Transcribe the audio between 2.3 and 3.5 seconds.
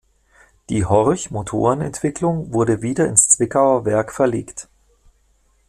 wurde wieder ins